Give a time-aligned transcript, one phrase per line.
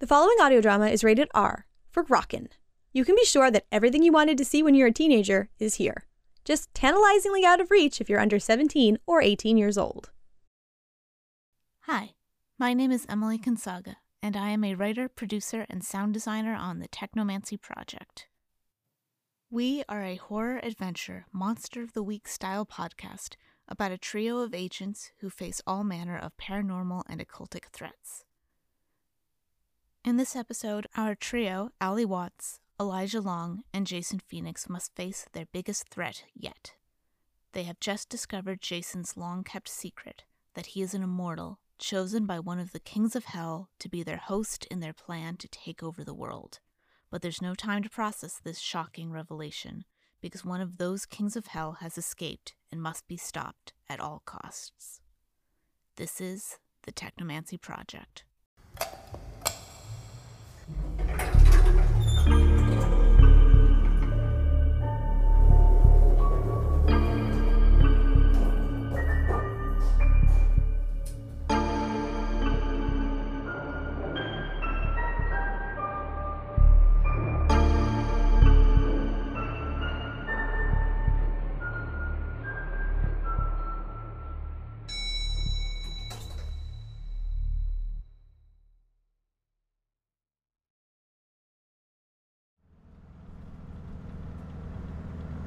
[0.00, 2.48] The following audio drama is rated R for Rockin'.
[2.92, 5.76] You can be sure that everything you wanted to see when you're a teenager is
[5.76, 6.04] here.
[6.44, 10.10] Just tantalizingly out of reach if you're under 17 or 18 years old.
[11.82, 12.14] Hi,
[12.58, 16.80] my name is Emily Consaga, and I am a writer, producer, and sound designer on
[16.80, 18.26] the Technomancy Project.
[19.48, 23.36] We are a horror adventure, Monster of the Week style podcast
[23.68, 28.24] about a trio of agents who face all manner of paranormal and occultic threats.
[30.04, 35.46] In this episode, our trio, Allie Watts, Elijah Long, and Jason Fenix, must face their
[35.50, 36.74] biggest threat yet.
[37.52, 42.38] They have just discovered Jason's long kept secret that he is an immortal, chosen by
[42.38, 45.82] one of the kings of hell to be their host in their plan to take
[45.82, 46.60] over the world.
[47.10, 49.86] But there's no time to process this shocking revelation,
[50.20, 54.20] because one of those kings of hell has escaped and must be stopped at all
[54.26, 55.00] costs.
[55.96, 58.24] This is the Technomancy Project.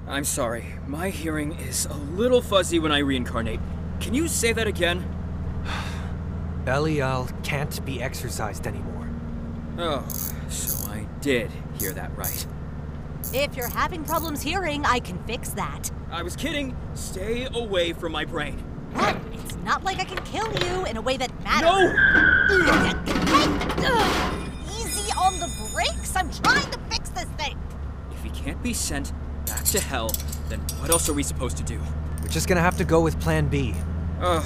[0.08, 0.66] I'm sorry.
[0.88, 3.60] My hearing is a little fuzzy when I reincarnate.
[4.00, 5.06] Can you say that again?
[6.66, 9.10] Belial can't be exorcised anymore.
[9.78, 10.08] Oh,
[10.48, 12.48] so I did hear that right.
[13.34, 15.92] If you're having problems hearing, I can fix that.
[16.10, 16.74] I was kidding.
[16.94, 18.60] Stay away from my brain.
[18.94, 19.18] What?
[19.34, 21.70] It's not like I can kill you in a way that matters.
[23.82, 23.98] No!
[24.80, 26.16] Easy on the brakes.
[26.16, 27.60] I'm trying to fix this thing.
[28.12, 29.12] If he can't be sent
[29.48, 30.12] back to hell,
[30.50, 31.80] then what else are we supposed to do?
[32.22, 33.74] We're just gonna have to go with Plan B.
[34.22, 34.42] Oh,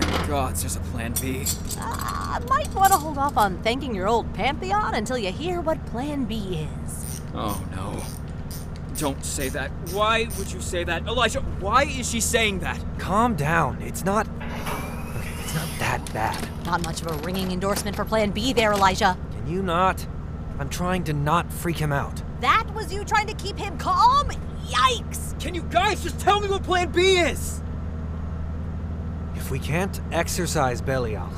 [0.00, 1.44] thank God there's a plan B.
[1.78, 5.60] Uh, I might want to hold off on thanking your old pantheon until you hear
[5.60, 7.20] what Plan B is.
[7.34, 8.02] Oh no.
[8.98, 9.70] Don't say that.
[9.92, 11.06] Why would you say that?
[11.06, 12.78] Elijah, why is she saying that?
[12.98, 13.80] Calm down.
[13.80, 14.26] It's not.
[14.28, 16.66] Okay, it's not that bad.
[16.66, 19.16] Not much of a ringing endorsement for Plan B there, Elijah.
[19.32, 20.06] Can you not?
[20.58, 22.22] I'm trying to not freak him out.
[22.40, 24.30] That was you trying to keep him calm?
[24.66, 25.38] Yikes!
[25.40, 27.60] Can you guys just tell me what plan B is?
[29.34, 31.30] If we can't exorcise Belial,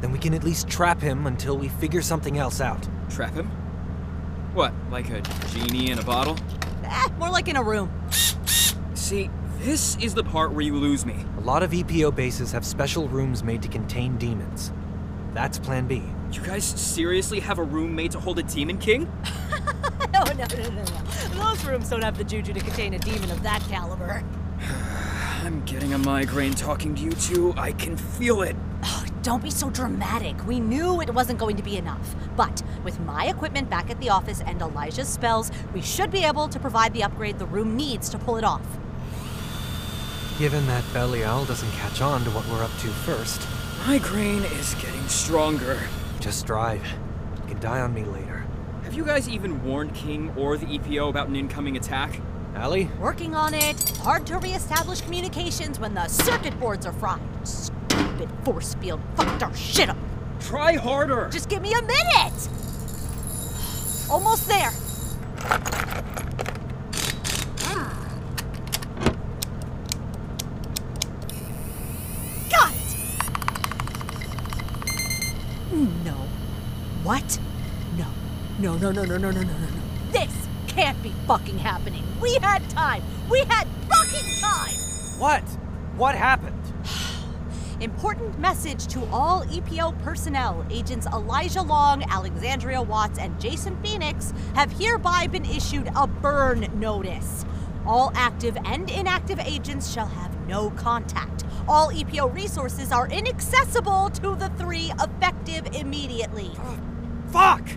[0.00, 2.88] then we can at least trap him until we figure something else out.
[3.08, 3.46] Trap him?
[4.52, 5.20] What, like a
[5.50, 6.36] genie in a bottle?
[6.82, 7.90] Eh, more like in a room.
[8.94, 11.24] See, this is the part where you lose me.
[11.38, 14.72] A lot of EPO bases have special rooms made to contain demons.
[15.34, 16.02] That's Plan B.
[16.32, 19.10] You guys seriously have a room made to hold a demon king?
[20.24, 21.44] no, no, no, no, no.
[21.44, 24.22] Those rooms don't have the juju to contain a demon of that caliber.
[25.44, 27.52] I'm getting a migraine talking to you two.
[27.56, 28.54] I can feel it.
[28.84, 30.46] Oh, don't be so dramatic.
[30.46, 32.14] We knew it wasn't going to be enough.
[32.36, 36.48] But with my equipment back at the office and Elijah's spells, we should be able
[36.48, 38.62] to provide the upgrade the room needs to pull it off.
[40.38, 43.46] Given that Belial doesn't catch on to what we're up to first,
[43.86, 45.78] Migraine is getting stronger.
[46.20, 46.84] just drive.
[47.42, 48.21] You can die on me later.
[48.92, 52.20] Have you guys even warned King or the EPO about an incoming attack?
[52.54, 52.90] Allie?
[53.00, 53.80] Working on it.
[54.02, 57.22] Hard to reestablish communications when the circuit boards are fried.
[57.42, 59.96] Stupid force field fucked our shit up.
[60.40, 61.30] Try harder!
[61.32, 62.48] Just give me a minute!
[64.10, 64.72] Almost there.
[78.82, 79.82] no, no, no, no, no, no, no.
[80.10, 82.02] This can't be fucking happening.
[82.20, 83.04] We had time.
[83.30, 84.74] We had fucking time.
[85.18, 85.44] What?
[85.96, 86.60] What happened?
[87.80, 90.66] Important message to all EPO personnel.
[90.68, 97.44] Agents Elijah Long, Alexandria Watts, and Jason Fenix have hereby been issued a burn notice.
[97.86, 101.44] All active and inactive agents shall have no contact.
[101.68, 106.50] All EPO resources are inaccessible to the three effective immediately.
[107.30, 107.68] Fuck!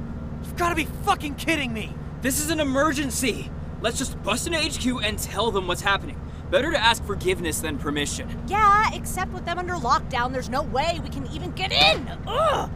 [0.55, 1.93] You've gotta be fucking kidding me!
[2.21, 3.51] This is an emergency!
[3.81, 6.17] Let's just bust into HQ and tell them what's happening.
[6.49, 8.29] Better to ask forgiveness than permission.
[8.47, 12.07] Yeah, except with them under lockdown, there's no way we can even get in.
[12.25, 12.69] Ugh.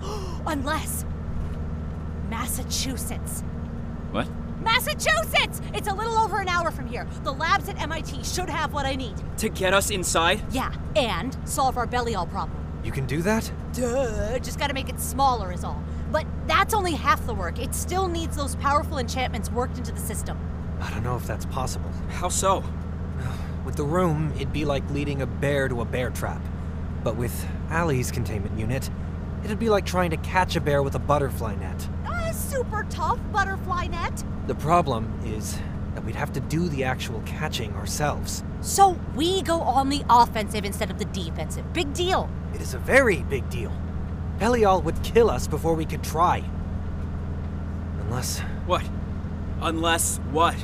[0.46, 1.04] Unless
[2.30, 3.42] Massachusetts.
[4.10, 4.26] What?
[4.62, 5.60] Massachusetts!
[5.74, 7.06] It's a little over an hour from here.
[7.24, 9.16] The labs at MIT should have what I need.
[9.36, 10.42] To get us inside?
[10.50, 12.58] Yeah, and solve our Belial problem.
[12.82, 13.52] You can do that?
[13.74, 15.84] Duh, just gotta make it smaller, is all.
[16.10, 17.58] But that's only half the work.
[17.58, 20.38] It still needs those powerful enchantments worked into the system.
[20.80, 21.90] I don't know if that's possible.
[22.08, 22.62] How so?
[23.64, 26.40] With the room, it'd be like leading a bear to a bear trap.
[27.02, 28.90] But with Allie's containment unit,
[29.44, 31.88] it'd be like trying to catch a bear with a butterfly net.
[32.04, 34.24] A super tough butterfly net.
[34.48, 35.58] The problem is
[35.94, 38.42] that we'd have to do the actual catching ourselves.
[38.60, 41.72] So we go on the offensive instead of the defensive.
[41.72, 42.28] Big deal.
[42.54, 43.72] It is a very big deal.
[44.38, 46.44] Belial would kill us before we could try.
[48.00, 48.40] Unless.
[48.66, 48.84] What?
[49.60, 50.56] Unless what?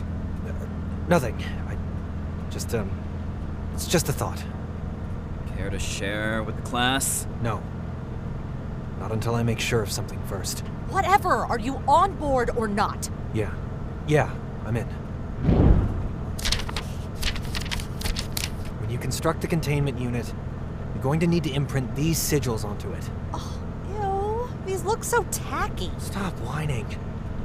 [1.09, 1.43] Nothing.
[1.69, 1.77] I.
[2.51, 2.91] Just, um.
[3.75, 4.45] It's just a thought.
[5.57, 7.27] Care to share with the class?
[7.41, 7.63] No.
[9.01, 10.61] Not until I make sure of something first.
[10.91, 11.47] Whatever.
[11.47, 13.09] Are you on board or not?
[13.33, 13.53] Yeah.
[14.07, 14.31] Yeah,
[14.67, 14.87] I'm in.
[18.81, 20.33] When you construct the containment unit,
[20.95, 23.11] you're going to need to imprint these sigils onto it.
[23.33, 23.41] Ew.
[24.83, 25.91] These look so tacky.
[25.99, 26.87] Stop whining.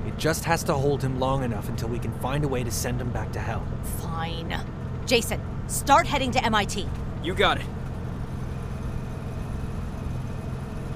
[0.07, 2.71] It just has to hold him long enough until we can find a way to
[2.71, 3.63] send him back to hell.
[4.01, 4.59] Fine.
[5.05, 6.87] Jason, start heading to MIT.
[7.23, 7.65] You got it.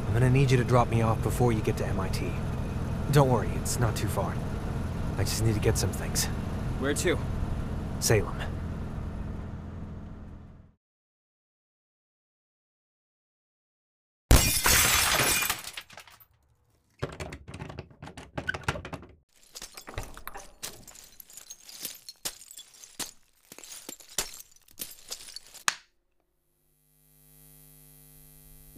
[0.08, 2.32] I'm gonna need you to drop me off before you get to MIT.
[3.12, 4.34] Don't worry, it's not too far.
[5.20, 6.26] I just need to get some things.
[6.80, 7.20] Where to?
[8.00, 8.42] Salem.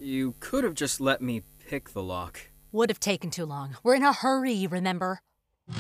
[0.03, 2.39] You could have just let me pick the lock.
[2.71, 3.75] Would have taken too long.
[3.83, 5.19] We're in a hurry, remember?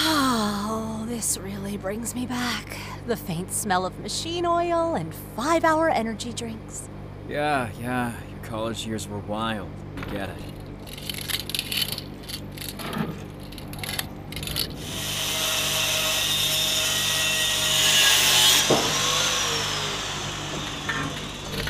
[0.00, 2.76] Oh, this really brings me back.
[3.06, 6.88] The faint smell of machine oil and five hour energy drinks.
[7.28, 9.70] Yeah, yeah, your college years were wild.
[9.98, 10.57] I get it.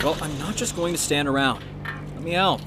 [0.02, 1.64] Well, I'm not just going to stand around.
[2.14, 2.60] Let me out.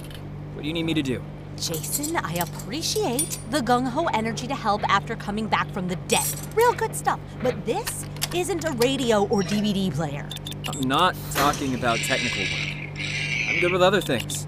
[0.53, 1.23] What do you need me to do?
[1.55, 6.25] Jason, I appreciate the gung ho energy to help after coming back from the dead.
[6.55, 7.21] Real good stuff.
[7.41, 8.05] But this
[8.35, 10.27] isn't a radio or DVD player.
[10.67, 12.99] I'm not talking about technical work.
[13.47, 14.45] I'm good with other things.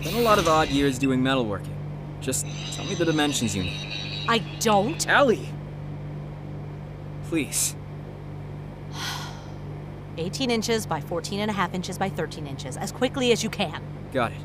[0.00, 1.74] Spent a lot of odd years doing metalworking.
[2.20, 4.24] Just tell me the dimensions you need.
[4.28, 5.04] I don't.
[5.08, 5.48] Allie!
[7.24, 7.74] Please.
[10.18, 13.50] 18 inches by 14 and a half inches by 13 inches, as quickly as you
[13.50, 13.82] can.
[14.12, 14.40] Got it.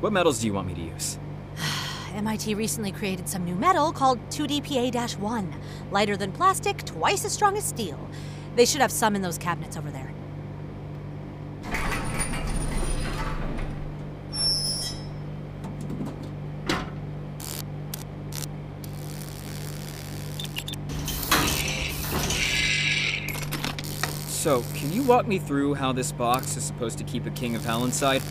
[0.00, 1.18] What metals do you want me to use?
[2.14, 5.54] MIT recently created some new metal called 2DPA 1.
[5.90, 7.98] Lighter than plastic, twice as strong as steel.
[8.56, 10.12] They should have some in those cabinets over there.
[24.42, 27.54] So, can you walk me through how this box is supposed to keep a king
[27.54, 28.22] of hell inside?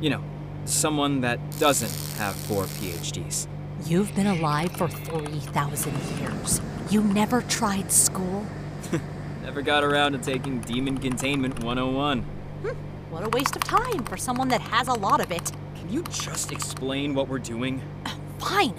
[0.00, 0.24] You know,
[0.64, 3.46] someone that doesn't have four PhDs.
[3.86, 6.60] You've been alive for 3,000 years.
[6.90, 8.44] You never tried school?
[9.44, 12.22] Never got around to taking Demon Containment 101.
[12.22, 12.68] Hmm,
[13.12, 15.52] what a waste of time for someone that has a lot of it.
[15.76, 17.80] Can you just explain what we're doing?
[18.04, 18.74] Uh, fine.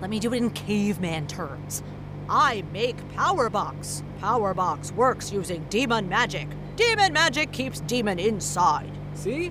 [0.00, 1.84] Let me do it in caveman terms.
[2.28, 4.02] I make Powerbox.
[4.20, 6.48] Powerbox works using demon magic.
[6.76, 8.92] Demon magic keeps demon inside.
[9.14, 9.50] See?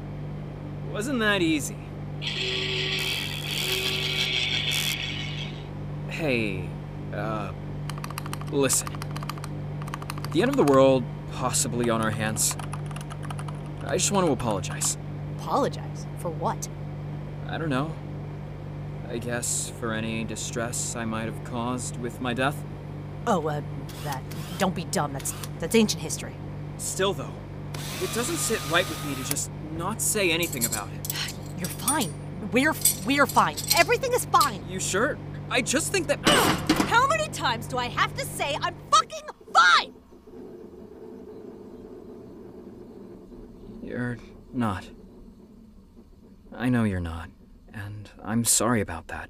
[0.92, 1.78] Wasn't that easy.
[6.10, 6.70] Hey,
[7.14, 7.52] uh,
[8.52, 8.88] listen.
[10.32, 11.04] The end of the world,
[11.34, 12.56] possibly on our hands,
[13.86, 14.98] I just want to apologize.
[15.40, 16.68] Apologize for what?
[17.48, 17.94] I don't know.
[19.10, 22.62] I guess for any distress I might have caused with my death.
[23.26, 23.62] Oh, uh,
[24.04, 24.22] that.
[24.58, 25.14] Don't be dumb.
[25.14, 26.34] That's that's ancient history.
[26.78, 27.34] Still, though,
[28.02, 31.14] it doesn't sit right with me to just not say anything about it.
[31.58, 32.14] You're fine.
[32.52, 32.74] We're
[33.06, 33.56] we're fine.
[33.78, 34.64] Everything is fine.
[34.70, 35.18] You sure?
[35.50, 36.20] I just think that.
[36.88, 39.94] How many times do I have to say I'm fucking fine?
[43.82, 44.18] You're
[44.54, 44.90] not.
[46.54, 47.30] I know you're not,
[47.78, 49.30] and I'm sorry about that.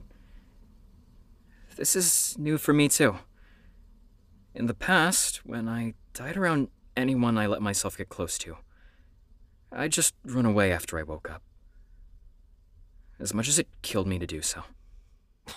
[1.76, 3.18] This is new for me, too.
[4.56, 8.58] In the past, when I died around anyone I let myself get close to,
[9.72, 11.44] I just run away after I woke up.
[13.20, 14.64] As much as it killed me to do so.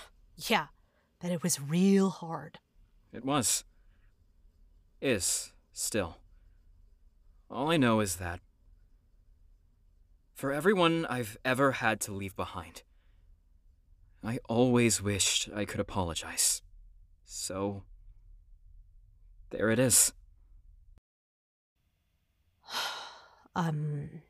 [0.48, 0.68] Yeah,
[1.20, 2.60] but it was real hard.
[3.12, 3.64] It was.
[5.02, 6.16] Is, still.
[7.50, 8.40] All I know is that.
[10.40, 12.82] For everyone I've ever had to leave behind,
[14.24, 16.62] I always wished I could apologize.
[17.26, 17.82] So.
[19.50, 20.14] There it is.
[23.54, 24.22] Um.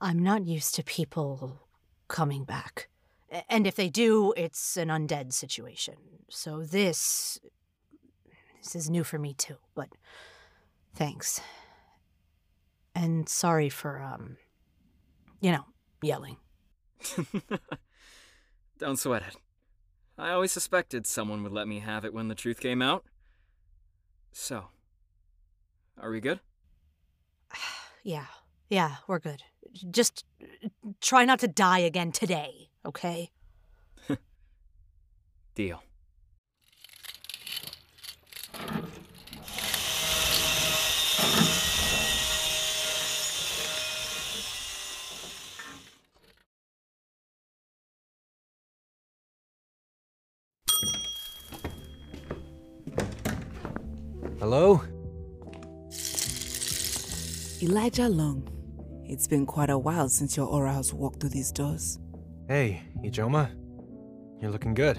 [0.00, 1.60] I'm not used to people
[2.06, 2.88] coming back.
[3.50, 5.96] And if they do, it's an undead situation.
[6.30, 7.38] So this.
[8.62, 9.90] This is new for me too, but
[10.94, 11.42] thanks.
[12.98, 14.38] And sorry for, um.
[15.40, 15.64] You know,
[16.02, 16.36] yelling.
[18.78, 19.36] Don't sweat it.
[20.18, 23.04] I always suspected someone would let me have it when the truth came out.
[24.32, 24.64] So.
[26.00, 26.40] Are we good?
[28.04, 28.26] Yeah,
[28.70, 29.42] yeah, we're good.
[29.90, 30.68] Just uh,
[31.02, 33.30] try not to die again today, okay?
[35.54, 35.82] Deal.
[54.50, 54.80] Hello?
[57.62, 58.48] Elijah Long,
[59.04, 61.98] it's been quite a while since your aura has walked through these doors.
[62.48, 63.50] Hey, Ijoma.
[64.40, 64.98] You're looking good.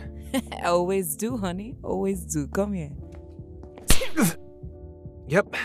[0.53, 1.75] I always do, honey.
[1.81, 2.45] Always do.
[2.45, 2.91] Come here.
[5.29, 5.55] Yep.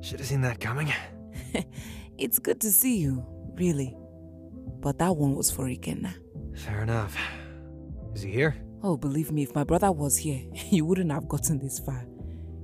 [0.00, 0.90] Should have seen that coming.
[2.16, 3.22] It's good to see you,
[3.58, 3.94] really.
[4.80, 6.14] But that one was for Ikenna.
[6.56, 7.18] Fair enough.
[8.14, 8.56] Is he here?
[8.82, 10.40] Oh, believe me, if my brother was here,
[10.70, 12.06] you wouldn't have gotten this far.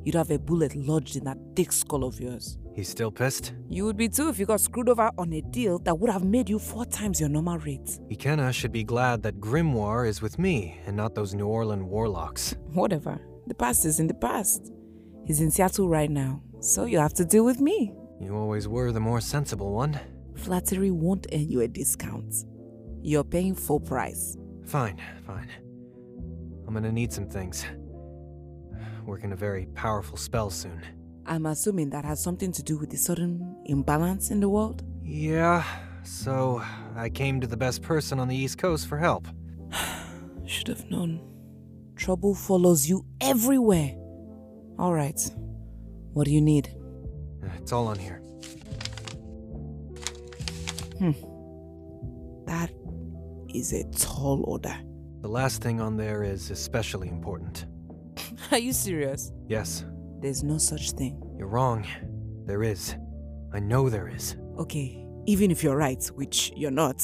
[0.04, 2.58] You'd have a bullet lodged in that thick skull of yours.
[2.74, 3.54] He's still pissed?
[3.68, 6.24] You would be too if you got screwed over on a deal that would have
[6.24, 7.98] made you four times your normal rate.
[8.10, 12.56] Ikenna should be glad that Grimoire is with me and not those New Orleans warlocks.
[12.72, 13.20] Whatever.
[13.46, 14.72] The past is in the past.
[15.24, 17.94] He's in Seattle right now, so you have to deal with me.
[18.20, 19.98] You always were the more sensible one.
[20.34, 22.34] Flattery won't earn you a discount.
[23.02, 24.36] You're paying full price.
[24.66, 25.48] Fine, fine.
[26.66, 27.64] I'm gonna need some things.
[29.06, 30.80] Working a very powerful spell soon.
[31.26, 34.82] I'm assuming that has something to do with the sudden imbalance in the world.
[35.02, 35.64] Yeah,
[36.02, 36.62] so
[36.96, 39.26] I came to the best person on the East Coast for help.
[40.46, 41.20] Should have known.
[41.96, 43.94] Trouble follows you everywhere.
[44.78, 45.20] All right.
[46.12, 46.74] What do you need?
[47.58, 48.20] It's all on here.
[50.98, 51.12] Hmm.
[52.46, 52.70] That
[53.54, 54.74] is a tall order.
[55.22, 57.66] The last thing on there is especially important.
[58.50, 59.32] Are you serious?
[59.48, 59.84] Yes,
[60.20, 61.20] There's no such thing.
[61.38, 61.86] you're wrong.
[62.46, 62.96] There is.
[63.52, 64.36] I know there is.
[64.58, 66.98] Okay, even if you're right, which you're not,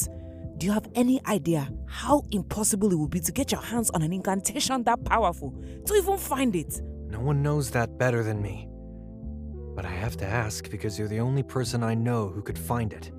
[0.57, 4.01] do you have any idea how impossible it would be to get your hands on
[4.03, 5.51] an incantation that powerful
[5.85, 6.81] to even find it?
[7.07, 8.67] No one knows that better than me.
[9.75, 12.93] But I have to ask because you're the only person I know who could find
[12.93, 13.11] it.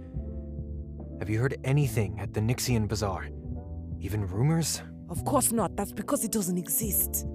[1.18, 3.28] Have you heard anything at the Nixian Bazaar?
[4.00, 4.82] Even rumors?
[5.08, 5.76] Of course not.
[5.76, 7.26] That's because it doesn't exist.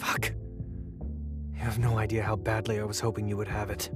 [0.00, 0.32] Fuck.
[1.52, 3.90] You have no idea how badly I was hoping you would have it.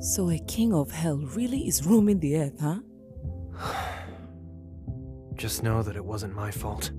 [0.00, 2.80] So a king of hell really is roaming the earth, huh?
[5.34, 6.90] Just know that it wasn't my fault.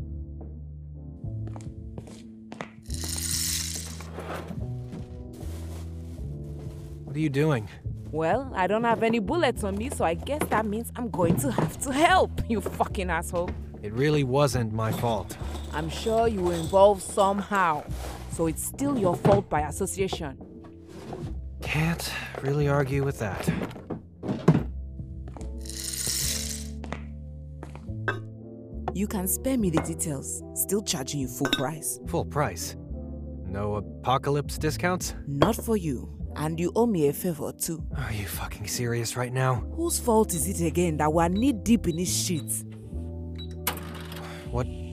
[7.06, 7.68] What are you doing?
[8.12, 11.38] Well, I don't have any bullets on me, so I guess that means I'm going
[11.38, 13.50] to have to help, you fucking asshole.
[13.84, 15.38] It really wasn't my fault.
[15.74, 17.84] I'm sure you were involved somehow,
[18.32, 20.38] so it's still your fault by association.
[21.62, 22.10] Can't
[22.42, 23.46] really argue with that.
[28.94, 32.00] You can spare me the details, still charging you full price.
[32.08, 32.78] Full price.
[33.46, 35.14] No apocalypse discounts?
[35.28, 37.84] Not for you, and you owe me a favor too.
[37.98, 39.56] Are you fucking serious right now?
[39.76, 42.64] Whose fault is it again that we're knee deep in this shit?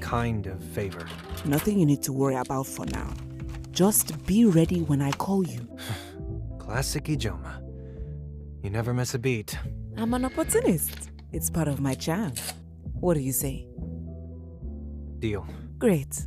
[0.01, 1.07] Kind of favor?
[1.45, 3.13] Nothing you need to worry about for now.
[3.71, 5.69] Just be ready when I call you.
[6.59, 7.63] Classic Ijoma.
[8.63, 9.59] You never miss a beat.
[9.97, 11.11] I'm an opportunist.
[11.33, 12.33] It's part of my charm.
[13.01, 13.67] What do you say?
[15.19, 15.47] Deal.
[15.79, 16.27] Great.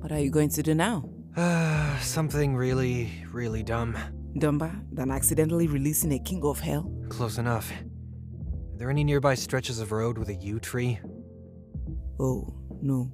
[0.00, 1.08] What are you going to do now?
[1.36, 3.96] Uh, something really, really dumb.
[4.38, 6.90] Dumber than accidentally releasing a king of hell?
[7.08, 7.70] Close enough.
[7.70, 10.98] Are there any nearby stretches of road with a yew tree?
[12.22, 12.46] Oh,
[12.80, 13.10] no.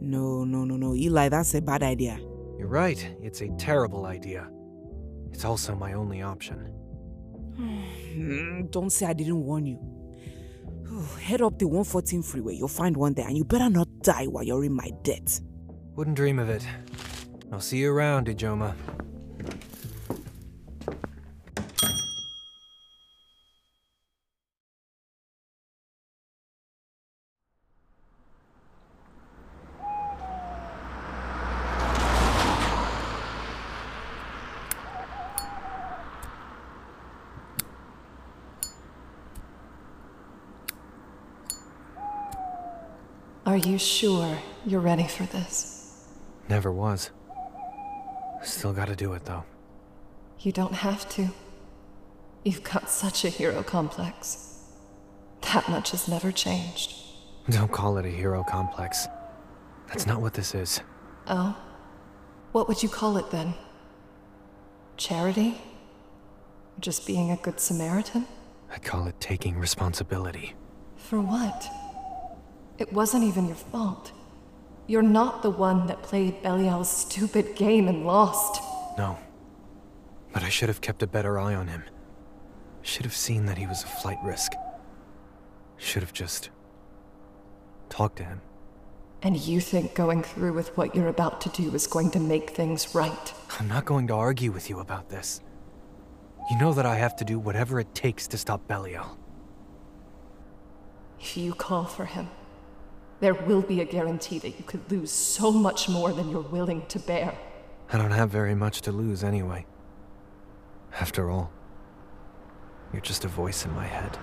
[0.00, 0.94] No, no, no, no.
[0.94, 2.18] Eli, that's a bad idea.
[2.58, 4.48] You're right, it's a terrible idea.
[5.32, 6.72] It's also my only option.
[8.70, 9.78] Don't say I didn't warn you.
[11.20, 14.44] Head up the 114 freeway, you'll find one there, and you better not die while
[14.44, 15.38] you're in my debt.
[15.94, 16.66] Wouldn't dream of it.
[17.52, 18.74] I'll see you around, Ijoma.
[43.66, 46.06] You sure you're ready for this?
[46.48, 47.10] Never was.
[48.42, 49.44] Still gotta do it, though.
[50.40, 51.28] You don't have to.
[52.44, 54.64] You've got such a hero complex.
[55.52, 56.94] That much has never changed.
[57.48, 59.06] Don't call it a hero complex.
[59.88, 60.80] That's not what this is.
[61.26, 61.56] Oh?
[62.52, 63.54] What would you call it then?
[64.96, 65.60] Charity?
[66.78, 68.26] Just being a good Samaritan?
[68.72, 70.54] I'd call it taking responsibility.
[70.96, 71.68] For what?
[72.80, 74.10] It wasn't even your fault.
[74.86, 78.62] You're not the one that played Belial's stupid game and lost.
[78.96, 79.18] No.
[80.32, 81.84] But I should have kept a better eye on him.
[82.80, 84.52] Should have seen that he was a flight risk.
[85.76, 86.48] Should have just
[87.90, 88.40] talked to him.
[89.22, 92.50] And you think going through with what you're about to do is going to make
[92.50, 93.34] things right?
[93.58, 95.42] I'm not going to argue with you about this.
[96.50, 99.18] You know that I have to do whatever it takes to stop Belial.
[101.20, 102.28] If you call for him,
[103.20, 106.84] there will be a guarantee that you could lose so much more than you're willing
[106.88, 107.34] to bear.
[107.92, 109.66] I don't have very much to lose anyway.
[110.98, 111.52] After all,
[112.92, 114.18] you're just a voice in my head.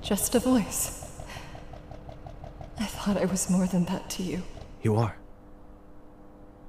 [0.00, 1.22] Just a voice.
[2.78, 4.42] I thought I was more than that to you.
[4.82, 5.16] You are.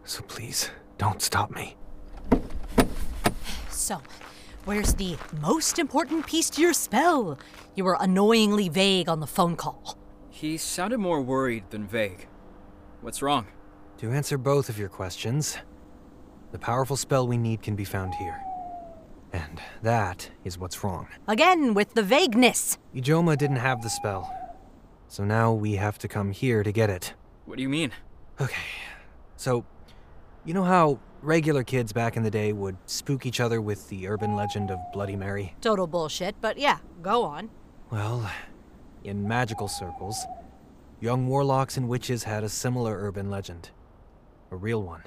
[0.04, 1.76] So please, don't stop me.
[3.70, 4.02] So,
[4.66, 7.38] where's the most important piece to your spell?
[7.76, 9.98] You were annoyingly vague on the phone call.
[10.30, 12.28] He sounded more worried than vague.
[13.02, 13.48] What's wrong?
[13.98, 15.58] To answer both of your questions,
[16.52, 18.40] the powerful spell we need can be found here.
[19.32, 21.08] And that is what's wrong.
[21.28, 22.78] Again, with the vagueness.
[22.96, 24.32] Ijoma didn't have the spell.
[25.08, 27.14] So now we have to come here to get it.
[27.46, 27.92] What do you mean?
[28.40, 28.62] Okay,
[29.36, 29.66] so
[30.46, 34.08] you know how regular kids back in the day would spook each other with the
[34.08, 35.56] urban legend of Bloody Mary?
[35.62, 37.50] Total bullshit, but yeah, go on.
[37.90, 38.30] Well,
[39.04, 40.18] in magical circles,
[41.00, 43.70] young warlocks and witches had a similar urban legend.
[44.52, 45.04] A real one.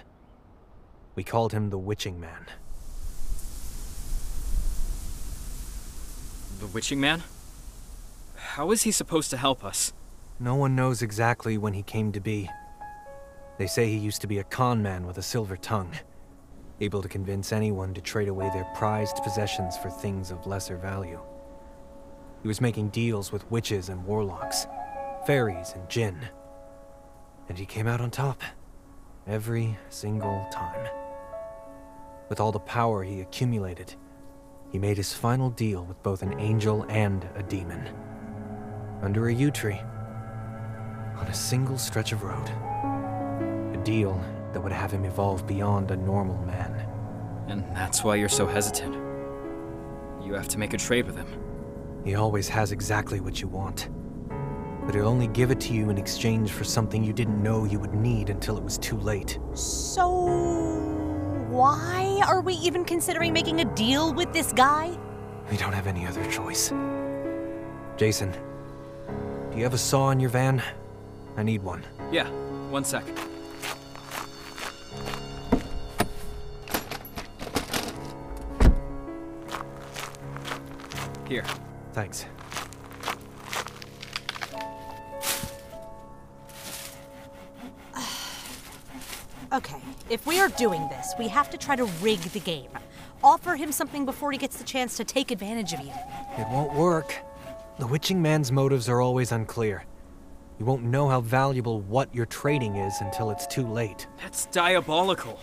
[1.15, 2.47] We called him the Witching Man.
[6.61, 7.23] The Witching Man?
[8.37, 9.93] How is he supposed to help us?
[10.39, 12.51] No one knows exactly when he came to be.
[13.59, 15.93] They say he used to be a con man with a silver tongue,
[16.81, 21.21] able to convince anyone to trade away their prized possessions for things of lesser value.
[22.43, 24.67] He was making deals with witches and warlocks,
[25.27, 26.19] fairies and jinn.
[27.49, 28.43] And he came out on top.
[29.27, 30.87] Every single time.
[32.29, 33.95] With all the power he accumulated,
[34.71, 37.89] he made his final deal with both an angel and a demon.
[39.03, 39.81] Under a yew tree.
[41.17, 42.51] On a single stretch of road.
[43.87, 44.21] A deal
[44.53, 46.75] that would have him evolve beyond a normal man.
[47.47, 48.95] And that's why you're so hesitant.
[50.25, 51.29] You have to make a trade with him.
[52.05, 53.89] He always has exactly what you want.
[54.85, 57.79] But he'll only give it to you in exchange for something you didn't know you
[57.79, 59.39] would need until it was too late.
[59.55, 60.05] So,
[61.49, 64.99] why are we even considering making a deal with this guy?
[65.49, 66.73] We don't have any other choice.
[67.97, 68.33] Jason,
[69.53, 70.61] do you have a saw in your van?
[71.37, 71.85] I need one.
[72.11, 72.29] Yeah,
[72.69, 73.05] one sec.
[81.29, 81.45] Here.
[81.93, 82.27] Thanks.
[89.53, 92.69] Okay, if we are doing this, we have to try to rig the game.
[93.23, 95.93] Offer him something before he gets the chance to take advantage of you.
[96.37, 97.15] It won't work.
[97.79, 99.85] The Witching Man's motives are always unclear.
[100.59, 104.07] You won't know how valuable what you're trading is until it's too late.
[104.21, 105.39] That's diabolical.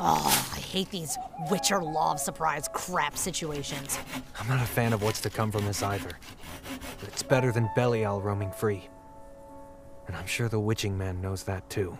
[0.00, 1.18] Oh, I hate these
[1.50, 3.98] Witcher Law of Surprise crap situations.
[4.38, 6.18] I'm not a fan of what's to come from this either.
[7.00, 8.88] But it's better than Belial roaming free.
[10.06, 11.98] And I'm sure the Witching Man knows that too.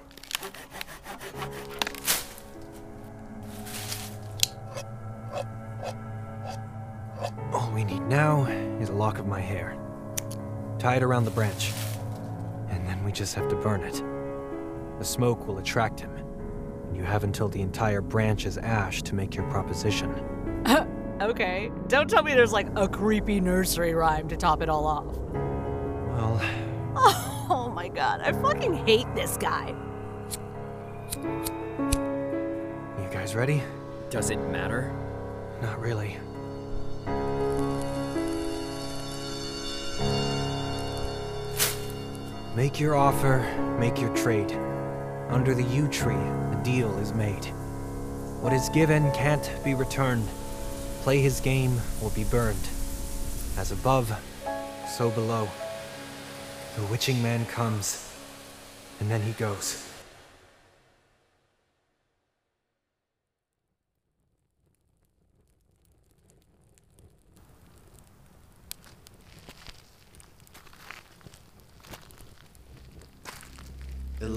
[7.53, 8.45] All we need now
[8.81, 9.77] is a lock of my hair.
[10.79, 11.73] Tie it around the branch.
[12.69, 14.01] And then we just have to burn it.
[15.01, 16.28] The smoke will attract him.
[16.95, 20.13] You have until the entire branch is ash to make your proposition.
[21.21, 25.17] okay, don't tell me there's like a creepy nursery rhyme to top it all off.
[26.17, 26.41] Well,
[27.51, 29.75] Oh my god, I fucking hate this guy.
[31.17, 33.63] you guys ready?
[34.11, 34.93] Does it matter?
[35.63, 36.19] Not really.
[42.55, 43.39] Make your offer,
[43.79, 44.51] make your trade.
[45.29, 47.45] Under the yew tree, a deal is made.
[48.41, 50.27] What is given can't be returned.
[51.03, 52.69] Play his game or be burned.
[53.57, 54.11] As above,
[54.97, 55.49] so below.
[56.77, 58.11] The witching man comes,
[59.01, 59.88] and then he goes.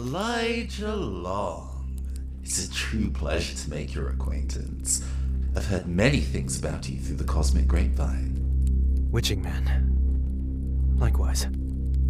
[0.02, 1.86] Elijah Long.
[2.42, 5.06] It's a true pleasure to make your acquaintance.
[5.56, 9.08] I've heard many things about you through the cosmic grapevine.
[9.12, 10.96] Witching man.
[10.98, 11.46] Likewise.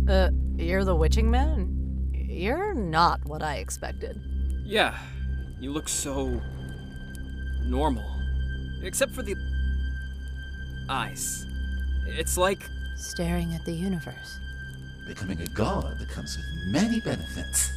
[0.07, 2.09] Uh, you're the witching man?
[2.13, 4.21] You're not what I expected.
[4.63, 4.97] Yeah,
[5.59, 6.41] you look so.
[7.65, 8.09] normal.
[8.83, 9.35] Except for the.
[10.89, 11.45] eyes.
[12.07, 12.63] It's like.
[12.95, 14.39] Staring at the universe.
[15.05, 17.71] Becoming a god that comes with many benefits,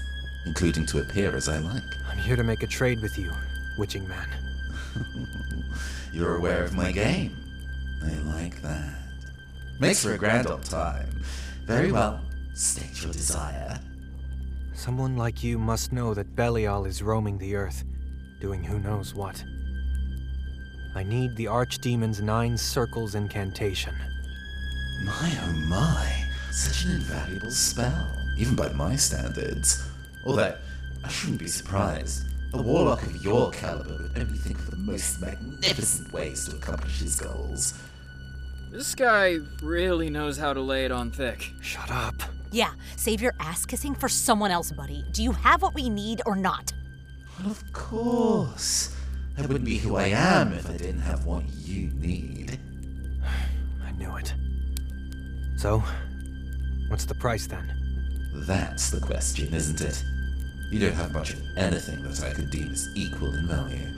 [0.46, 1.83] including to appear as I like.
[2.11, 3.33] I'm here to make a trade with you,
[3.78, 4.28] witching man.
[6.12, 7.37] You're aware of my game.
[8.04, 8.94] I like that.
[9.80, 11.22] Makes for a grand old time.
[11.64, 12.20] Very well.
[12.54, 13.80] State your desire.
[14.74, 17.85] Someone like you must know that Belial is roaming the earth,
[18.40, 19.42] doing who knows what.
[20.94, 23.94] I need the Archdemon's Nine Circles incantation.
[25.04, 26.24] My oh my.
[26.52, 29.85] Such an invaluable spell, even by my standards.
[30.24, 30.56] Although,
[31.04, 32.26] I shouldn't be surprised.
[32.54, 37.00] A warlock of your caliber would only think of the most magnificent ways to accomplish
[37.00, 37.74] his goals.
[38.70, 41.50] This guy really knows how to lay it on thick.
[41.60, 42.14] Shut up.
[42.52, 45.04] Yeah, save your ass kissing for someone else, buddy.
[45.12, 46.72] Do you have what we need or not?
[47.40, 48.94] Well, of course.
[49.37, 52.58] I wouldn't be who I am if I didn't have what you need.
[53.84, 54.32] I knew it.
[55.56, 55.82] So,
[56.88, 57.76] what's the price then?
[58.46, 60.04] That's the question, isn't it?
[60.74, 63.94] You don't have much of anything that I could deem as equal in value.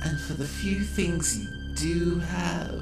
[0.00, 2.80] And for the few things you do have,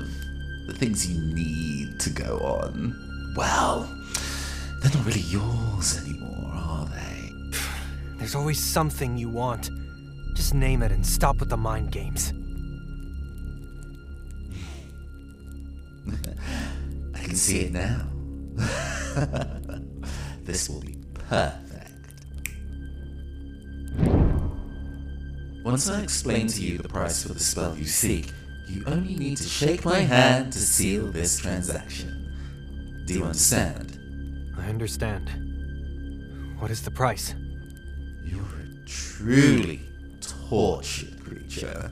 [0.69, 3.93] the things you need to go on, well,
[4.81, 7.33] they're not really yours anymore, are they?
[8.19, 9.71] There's always something you want.
[10.37, 12.33] Just name it and stop with the mind games.
[17.13, 18.07] I can see it now.
[20.45, 20.97] this will be
[21.29, 21.66] perfect.
[25.67, 28.33] Once I explain to you the price for the spell you seek,
[28.69, 33.03] you only need to shake my hand to seal this transaction.
[33.05, 33.99] Do you understand?
[34.57, 35.29] I understand.
[36.61, 37.35] What is the price?
[38.23, 39.81] You're a truly
[40.21, 41.91] tortured creature.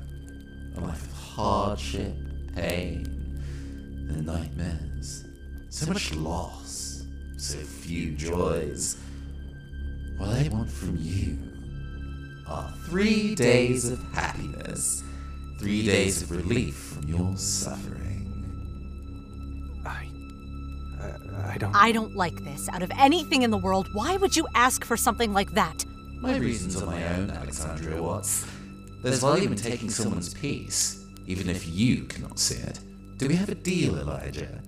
[0.76, 2.14] A life of hardship,
[2.54, 3.42] pain,
[4.08, 5.24] and nightmares.
[5.70, 7.02] So much loss,
[7.36, 8.98] so few joys.
[10.16, 11.53] What I want from you
[12.48, 15.02] are three days of happiness,
[15.58, 18.02] three days of relief from your suffering.
[19.84, 20.08] I.
[21.02, 21.74] I, I don't.
[21.74, 22.68] I don't like this.
[22.68, 25.84] Out of anything in the world, why would you ask for something like that?
[26.20, 28.46] My reasons are my own, Alexandria Watts.
[29.02, 32.80] There's value in taking someone's peace, even if you cannot see it.
[33.18, 34.62] Do we have a deal, Elijah?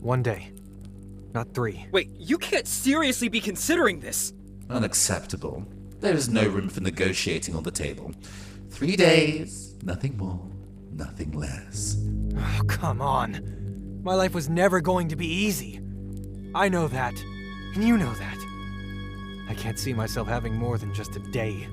[0.00, 0.52] One day.
[1.34, 1.86] Not three.
[1.90, 4.32] Wait, you can't seriously be considering this!
[4.70, 5.66] Unacceptable.
[6.04, 8.12] There is no room for negotiating on the table.
[8.68, 10.38] Three days, nothing more,
[10.92, 11.96] nothing less.
[12.36, 14.02] Oh, come on.
[14.02, 15.80] My life was never going to be easy.
[16.54, 17.14] I know that.
[17.74, 18.36] And you know that.
[19.48, 21.66] I can't see myself having more than just a day.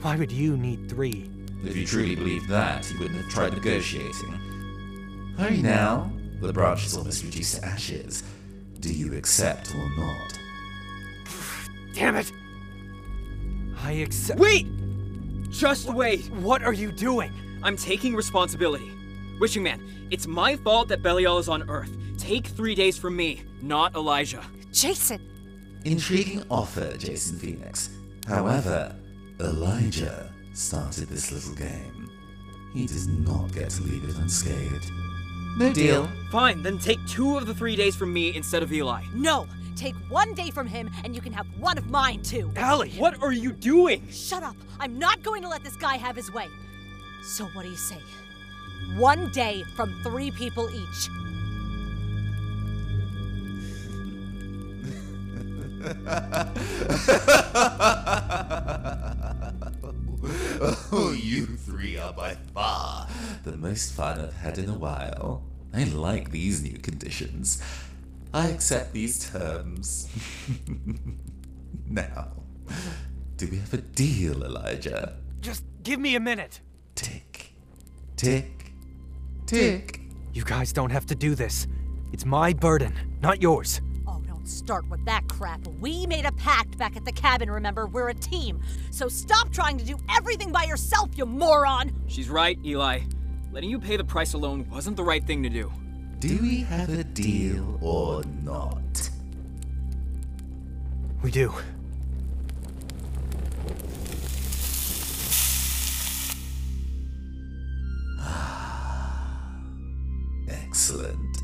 [0.00, 1.28] Why would you need three?
[1.64, 5.34] If you truly believed that, you wouldn't have tried negotiating.
[5.36, 6.12] Hurry now.
[6.40, 8.22] The branch is almost reduced to ashes.
[8.78, 10.38] Do you accept or not?
[11.94, 12.30] Damn it!
[13.90, 14.38] I accept.
[14.38, 14.68] Wait!
[15.50, 16.30] Just wait!
[16.34, 17.32] What are you doing?
[17.64, 18.88] I'm taking responsibility.
[19.40, 21.90] Witching Man, it's my fault that Belial is on Earth.
[22.16, 24.44] Take three days from me, not Elijah.
[24.70, 25.20] Jason!
[25.84, 27.90] Intriguing offer, Jason Fenix.
[28.28, 28.94] However,
[29.40, 32.08] Elijah started this little game.
[32.72, 34.88] He does not get to leave it unscathed.
[35.58, 36.08] No deal.
[36.30, 39.02] Fine, then take two of the three days from me instead of Eli.
[39.14, 39.48] No!
[39.80, 42.52] Take one day from him, and you can have one of mine too.
[42.56, 42.90] Allie!
[42.90, 44.06] What are you doing?
[44.10, 44.56] Shut up!
[44.78, 46.48] I'm not going to let this guy have his way.
[47.22, 47.98] So, what do you say?
[48.96, 51.08] One day from three people each.
[60.92, 63.08] oh, you three are by far
[63.44, 65.42] the most fun I've had in a while.
[65.72, 67.62] I like these new conditions.
[68.32, 70.08] I accept these terms.
[71.88, 72.28] now,
[73.36, 75.16] do we have a deal, Elijah?
[75.40, 76.60] Just give me a minute.
[76.94, 77.54] Tick,
[78.16, 78.72] tick,
[79.46, 80.00] tick.
[80.32, 81.66] You guys don't have to do this.
[82.12, 83.80] It's my burden, not yours.
[84.06, 85.66] Oh, don't start with that crap.
[85.80, 87.86] We made a pact back at the cabin, remember?
[87.86, 88.60] We're a team.
[88.92, 91.92] So stop trying to do everything by yourself, you moron!
[92.06, 93.00] She's right, Eli.
[93.50, 95.72] Letting you pay the price alone wasn't the right thing to do.
[96.20, 99.10] Do we have a deal or not?
[101.22, 101.50] We do.
[108.18, 109.62] Ah,
[110.50, 111.38] excellent.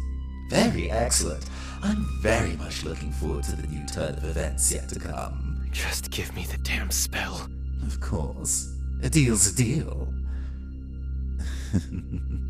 [0.51, 1.47] Very excellent.
[1.83, 5.71] I'm very much looking forward to the new turn of events yet to come.
[5.73, 7.49] Just give me the damn spell.
[7.87, 8.71] Of course.
[9.03, 10.13] A deal's a deal.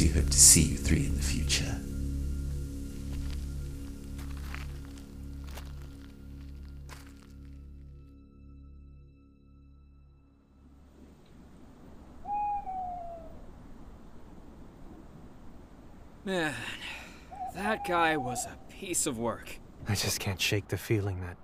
[0.00, 1.78] do hope to see you three in the future.
[16.24, 16.54] Man,
[17.54, 19.58] that guy was a piece of work.
[19.86, 21.36] I just can't shake the feeling that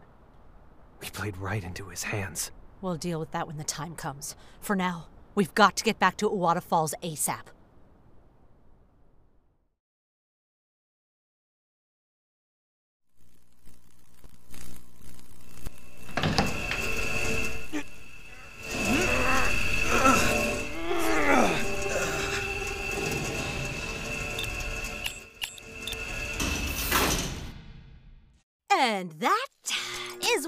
[1.03, 2.53] we played right into his hands.
[2.81, 4.35] We'll deal with that when the time comes.
[4.63, 7.49] For now, we've got to get back to Uwata Falls ASAP.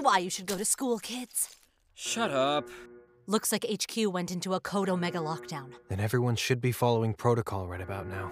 [0.09, 1.55] Why you should go to school, kids.
[1.93, 2.67] Shut up.
[3.27, 5.73] Looks like HQ went into a Code Omega lockdown.
[5.87, 8.31] Then everyone should be following protocol right about now.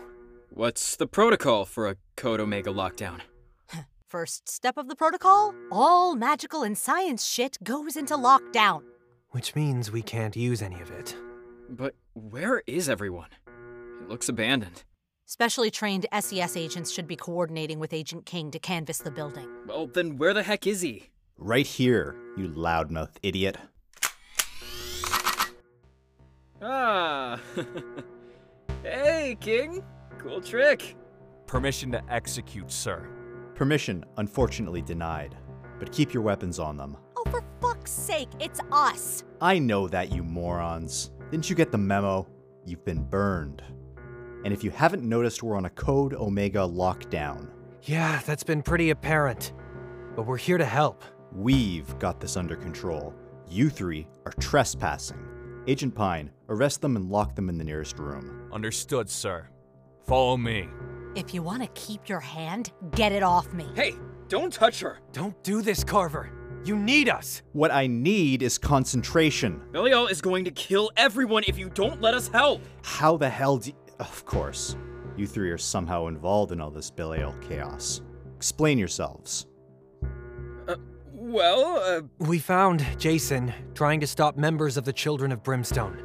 [0.49, 3.19] What's the protocol for a Code Omega lockdown?
[4.07, 8.81] First step of the protocol all magical and science shit goes into lockdown.
[9.29, 11.15] Which means we can't use any of it.
[11.69, 13.29] But where is everyone?
[14.01, 14.83] It looks abandoned.
[15.27, 19.47] Specially trained SES agents should be coordinating with Agent King to canvass the building.
[19.67, 21.11] Well, then where the heck is he?
[21.39, 23.57] Right here, you loudmouth idiot.
[26.61, 27.39] Ah.
[28.83, 29.83] hey, King.
[30.17, 30.95] Cool trick.
[31.45, 33.07] Permission to execute, sir.
[33.53, 35.37] Permission, unfortunately, denied.
[35.77, 36.97] But keep your weapons on them.
[37.15, 39.23] Oh, for fuck's sake, it's us!
[39.39, 41.11] I know that, you morons.
[41.29, 42.27] Didn't you get the memo?
[42.65, 43.61] You've been burned.
[44.43, 47.51] And if you haven't noticed, we're on a Code Omega lockdown.
[47.83, 49.53] Yeah, that's been pretty apparent.
[50.15, 51.03] But we're here to help.
[51.31, 53.13] We've got this under control.
[53.49, 55.23] You three are trespassing.
[55.67, 58.49] Agent Pine, arrest them and lock them in the nearest room.
[58.53, 59.49] Understood, sir.
[60.05, 60.69] Follow me.
[61.15, 63.67] If you want to keep your hand, get it off me.
[63.75, 63.95] Hey,
[64.29, 64.99] don't touch her.
[65.11, 66.31] Don't do this, Carver.
[66.63, 67.41] You need us.
[67.53, 69.61] What I need is concentration.
[69.71, 72.61] Belial is going to kill everyone if you don't let us help.
[72.83, 73.75] How the hell do you...
[73.99, 74.75] Of course.
[75.15, 78.01] You three are somehow involved in all this Belial chaos.
[78.35, 79.47] Explain yourselves.
[80.67, 80.75] Uh,
[81.27, 85.97] well, uh, We found Jason trying to stop members of the Children of Brimstone.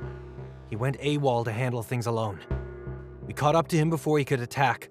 [0.68, 2.40] He went AWOL to handle things alone.
[3.26, 4.88] We caught up to him before he could attack,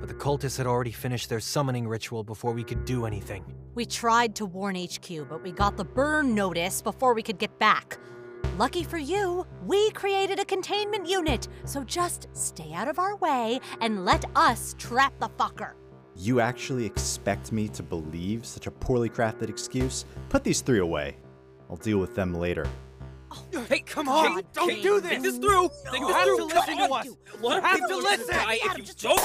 [0.00, 3.44] but the cultists had already finished their summoning ritual before we could do anything.
[3.74, 7.56] We tried to warn HQ, but we got the burn notice before we could get
[7.58, 7.98] back.
[8.58, 13.60] Lucky for you, we created a containment unit, so just stay out of our way
[13.80, 15.74] and let us trap the fucker.
[16.20, 20.04] You actually expect me to believe such a poorly crafted excuse?
[20.28, 21.16] Put these three away.
[21.70, 22.66] I'll deal with them later.
[23.30, 24.36] Oh, hey, come on!
[24.36, 24.82] God, don't King.
[24.82, 25.10] do this.
[25.10, 25.68] Think this through.
[25.90, 26.36] Think You this have through.
[26.38, 27.08] to listen Come to us.
[27.38, 28.34] A lot have to are gonna listen.
[28.34, 29.20] die if you don't.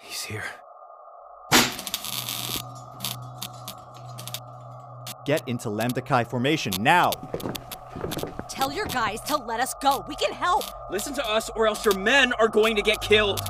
[0.00, 0.44] He's here.
[5.26, 7.10] Get into Lambda Chi formation now!
[8.74, 10.04] Tell your guys to let us go.
[10.08, 10.64] We can help.
[10.90, 13.40] Listen to us, or else your men are going to get killed.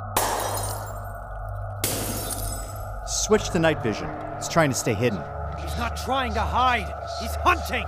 [3.07, 4.07] Switch to night vision.
[4.37, 5.19] It's trying to stay hidden.
[5.59, 6.93] He's not trying to hide.
[7.19, 7.85] He's hunting.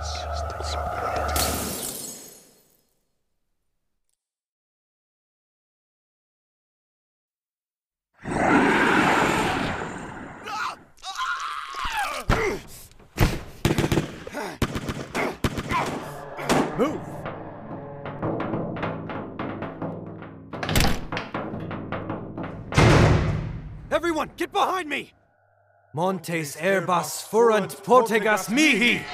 [25.98, 29.00] Montes herbas furant portegas mihi!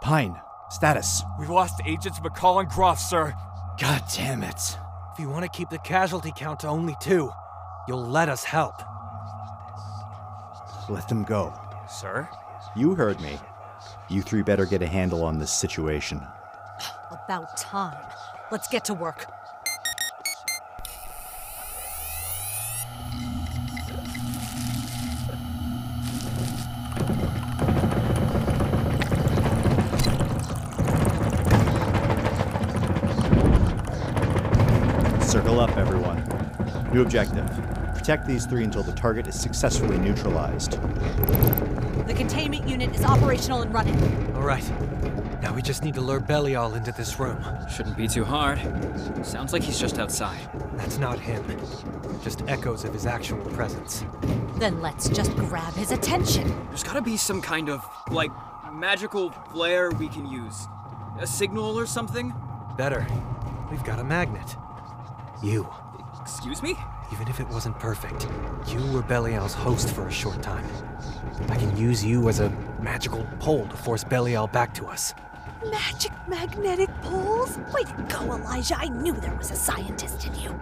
[0.00, 1.24] Pine, status.
[1.40, 3.34] We've lost Agents McCall and Groff, sir.
[3.80, 4.78] God damn it.
[5.12, 7.32] If you want to keep the casualty count to only two,
[7.88, 8.80] you'll let us help.
[10.88, 11.52] Let them go.
[11.90, 12.28] Sir?
[12.76, 13.40] You heard me.
[14.08, 16.22] You three better get a handle on this situation.
[17.10, 18.06] About time.
[18.52, 19.26] Let's get to work.
[36.98, 37.46] New objective.
[37.94, 40.72] Protect these three until the target is successfully neutralized.
[42.08, 43.94] The containment unit is operational and running.
[44.34, 44.68] All right.
[45.40, 47.40] Now we just need to lure Belial into this room.
[47.70, 48.58] Shouldn't be too hard.
[49.24, 50.40] Sounds like he's just outside.
[50.72, 51.44] That's not him.
[52.24, 54.04] Just echoes of his actual presence.
[54.56, 56.48] Then let's just grab his attention.
[56.66, 57.80] There's gotta be some kind of,
[58.10, 58.32] like,
[58.72, 60.66] magical flare we can use.
[61.20, 62.34] A signal or something?
[62.76, 63.06] Better.
[63.70, 64.56] We've got a magnet.
[65.44, 65.68] You.
[66.28, 66.76] Excuse me?
[67.10, 68.28] Even if it wasn't perfect,
[68.68, 70.64] you were Belial's host for a short time.
[71.48, 75.14] I can use you as a magical pole to force Belial back to us.
[75.70, 77.56] Magic magnetic poles?
[77.72, 78.76] Way to go, Elijah.
[78.78, 80.60] I knew there was a scientist in you.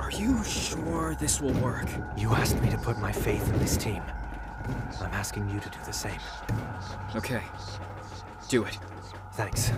[0.00, 1.86] Are you sure this will work?
[2.16, 4.02] You asked me to put my faith in this team.
[5.00, 6.20] I'm asking you to do the same.
[7.14, 7.42] Okay.
[8.48, 8.78] Do it.
[9.34, 9.70] Thanks.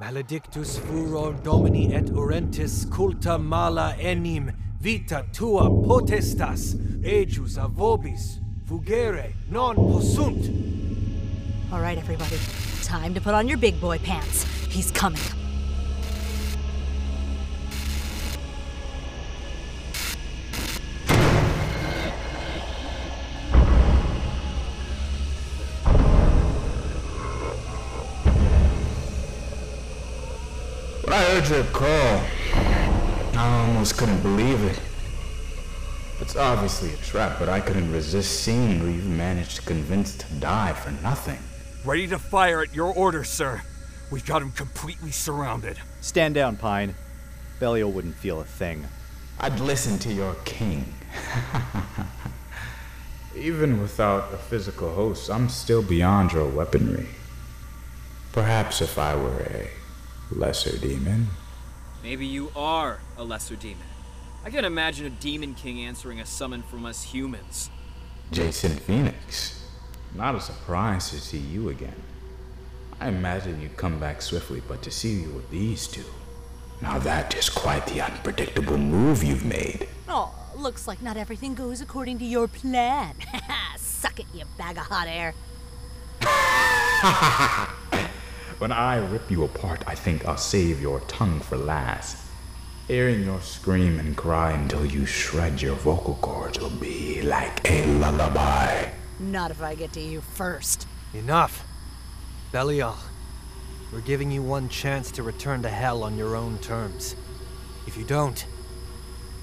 [0.00, 9.34] Maledictus furor domini et orentis culta mala enim vita tua potestas ejus a vobis fugere
[9.50, 10.48] non possunt.
[11.70, 12.38] All right, everybody.
[12.82, 14.44] Time to put on your big boy pants.
[14.70, 15.39] He's coming.
[31.10, 32.22] When I heard your call,
[33.36, 34.80] I almost couldn't believe it.
[36.20, 40.32] It's obviously a trap, but I couldn't resist seeing who you've managed to convince to
[40.34, 41.40] die for nothing.
[41.84, 43.60] Ready to fire at your orders, sir.
[44.12, 45.80] We've got him completely surrounded.
[46.00, 46.94] Stand down, Pine.
[47.58, 48.86] Belial wouldn't feel a thing.
[49.40, 50.94] I'd listen to your king.
[53.34, 57.08] Even without a physical host, I'm still beyond your weaponry.
[58.30, 59.79] Perhaps if I were a
[60.32, 61.28] lesser demon.
[62.02, 63.86] Maybe you are a lesser demon.
[64.44, 67.70] I can't imagine a demon king answering a summon from us humans.
[68.32, 69.68] Jason Fenix.
[70.14, 72.02] Not a surprise to see you again.
[73.00, 76.04] I imagine you'd come back swiftly, but to see you with these two.
[76.82, 79.88] Now that is quite the unpredictable move you've made.
[80.08, 83.14] Oh, looks like not everything goes according to your plan.
[83.76, 85.34] Suck it, you bag of hot air.
[88.60, 92.26] when I rip you apart, I think I'll save your tongue for last.
[92.88, 97.86] Hearing your scream and cry until you shred your vocal cords will be like a
[97.86, 98.90] lullaby.
[99.18, 100.86] Not if I get to you first.
[101.14, 101.66] Enough.
[102.52, 102.96] Belial,
[103.94, 107.16] we're giving you one chance to return to hell on your own terms.
[107.86, 108.44] If you don't,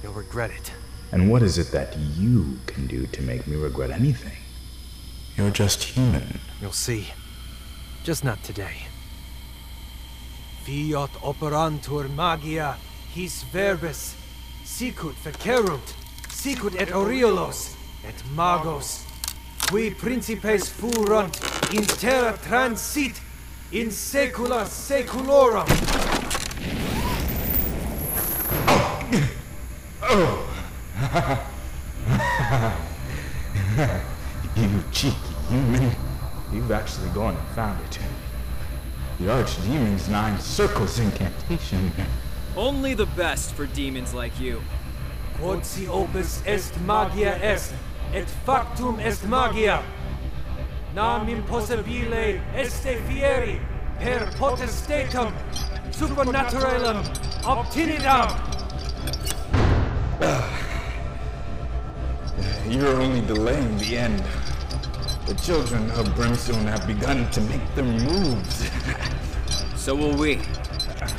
[0.04, 0.72] you'll regret it.
[1.12, 4.38] And what is it that you can do to make me regret anything?
[5.36, 6.40] You're just human.
[6.62, 7.08] You'll see.
[8.04, 8.84] Just not today.
[10.68, 12.76] Fiat operantur magia,
[13.14, 14.16] his verbis,
[14.66, 15.94] sicut fecerunt,
[16.28, 19.06] sicut et oriolos, et magos,
[19.70, 21.40] qui principes furunt
[21.74, 23.22] in terra transit
[23.72, 25.68] in saecula saeculorum.
[34.58, 35.16] you cheeky
[35.48, 35.96] human.
[36.52, 38.00] You've actually gone and found it.
[39.20, 41.92] The Archdemon's Nine Circles incantation.
[42.56, 44.62] Only the best for demons like you.
[45.40, 47.74] Quod si opus est magia est,
[48.14, 49.82] et factum est magia.
[50.94, 53.60] Nam impossibile este fieri
[53.98, 55.34] per potestatem
[55.90, 57.02] supernaturalem
[57.44, 58.30] obtinidam.
[62.70, 64.24] You're only delaying the end.
[65.28, 68.70] The children of Brimstone have begun to make their moves.
[69.76, 70.42] So will we.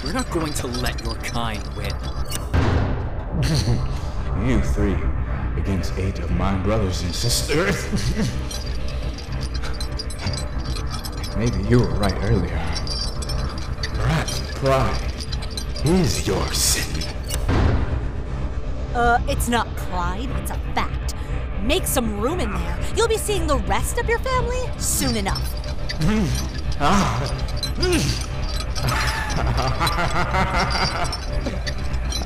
[0.04, 1.88] We're not going to let your kind win.
[4.46, 4.94] you three
[5.56, 7.86] against eight of my brothers and sisters.
[11.36, 12.58] Maybe you were right earlier.
[13.94, 15.14] Perhaps pride
[15.84, 17.04] is your sin.
[18.94, 21.07] Uh, it's not pride, it's a fact.
[21.62, 22.78] Make some room in there.
[22.96, 25.54] You'll be seeing the rest of your family soon enough.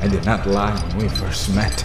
[0.03, 1.85] I did not lie when we first met.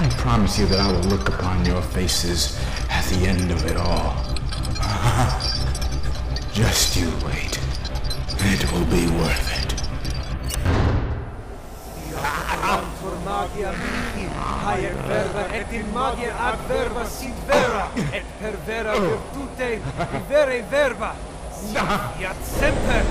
[0.00, 2.58] I promise you that I will look upon your faces
[2.90, 4.16] at the end of it all.
[6.52, 7.58] Just you wait.
[8.46, 9.53] It will be worth it.
[13.44, 14.26] Formagia mihi,
[14.64, 19.00] haec verba et in magia ad verba sit vera, et per vera oh.
[19.00, 19.80] virtute
[20.12, 21.14] vivere verba.
[21.72, 23.04] Fiat semper.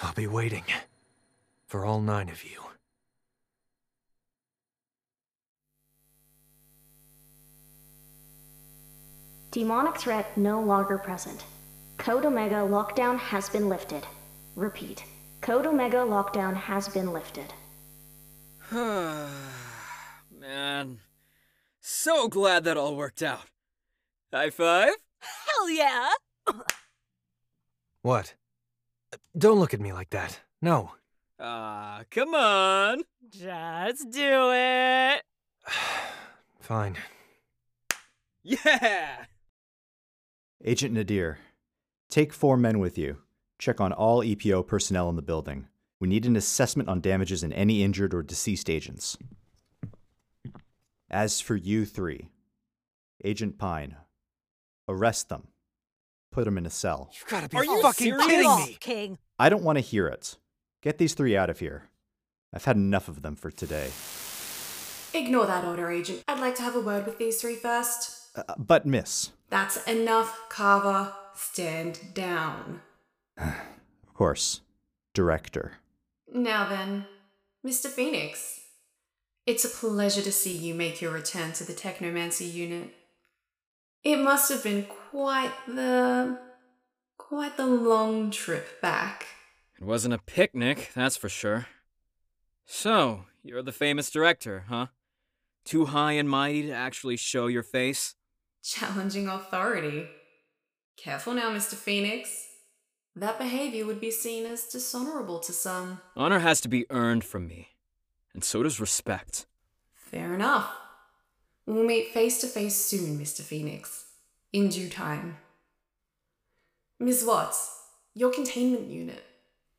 [0.00, 0.64] I'll be waiting.
[1.66, 2.67] For all nine of you.
[9.50, 11.44] Demonic threat no longer present.
[11.96, 14.06] Code Omega lockdown has been lifted.
[14.56, 15.04] Repeat.
[15.40, 17.52] Code Omega lockdown has been lifted.
[18.70, 19.30] Man.
[21.80, 23.46] So glad that all worked out.
[24.32, 24.92] High five?
[25.20, 26.10] Hell yeah!
[28.02, 28.34] What?
[29.36, 30.40] Don't look at me like that.
[30.60, 30.92] No.
[31.40, 33.02] Ah, come on.
[33.30, 35.22] Just do it.
[36.60, 36.96] Fine.
[38.42, 39.24] Yeah!
[40.64, 41.38] Agent Nadir,
[42.10, 43.18] take four men with you.
[43.58, 45.68] Check on all EPO personnel in the building.
[46.00, 49.16] We need an assessment on damages in any injured or deceased agents.
[51.10, 52.28] As for you three,
[53.24, 53.96] Agent Pine,
[54.88, 55.48] arrest them.
[56.30, 57.10] Put them in a cell.
[57.14, 58.26] You've gotta be Are you fucking serious?
[58.26, 58.76] kidding me.
[58.78, 59.18] King.
[59.38, 60.36] I don't want to hear it.
[60.82, 61.84] Get these three out of here.
[62.52, 63.90] I've had enough of them for today.
[65.14, 66.22] Ignore that order, Agent.
[66.28, 68.17] I'd like to have a word with these three first.
[68.34, 71.12] Uh, but, miss, That's enough, Carver.
[71.34, 72.80] Stand down.
[73.38, 74.60] of course,
[75.14, 75.74] director.
[76.32, 77.06] Now then,
[77.66, 77.86] Mr.
[77.86, 78.60] Fenix.
[79.46, 82.92] It's a pleasure to see you make your return to the Technomancy unit.
[84.04, 86.38] It must have been quite the.
[87.16, 89.26] quite the long trip back.
[89.80, 91.66] It wasn't a picnic, that's for sure.
[92.66, 94.86] So, you're the famous director, huh?
[95.64, 98.14] Too high and mighty to actually show your face?
[98.68, 100.08] Challenging authority.
[100.98, 101.72] Careful now, Mr.
[101.72, 102.48] Fenix.
[103.16, 106.02] That behavior would be seen as dishonorable to some.
[106.14, 107.68] Honor has to be earned from me,
[108.34, 109.46] and so does respect.
[109.94, 110.70] Fair enough.
[111.64, 113.40] We'll meet face to face soon, Mr.
[113.40, 114.04] Fenix.
[114.52, 115.38] In due time.
[117.00, 117.24] Ms.
[117.26, 117.74] Watts,
[118.12, 119.24] your containment unit.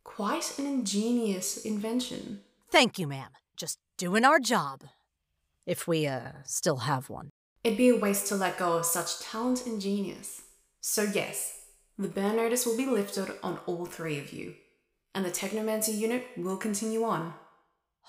[0.04, 2.40] Quite an ingenious invention.
[2.72, 3.30] Thank you, ma'am.
[3.56, 4.82] Just doing our job.
[5.68, 7.30] If we, uh, still have one.
[7.64, 10.44] It'd be a waste to let go of such talent and genius.
[10.80, 11.66] So, yes,
[11.98, 14.56] the burn notice will be lifted on all three of you,
[15.14, 17.34] and the Technomancy unit will continue on.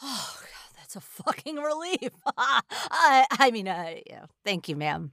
[0.03, 2.11] Oh, God, that's a fucking relief.
[2.37, 5.11] I, I mean, uh, yeah, thank you, ma'am.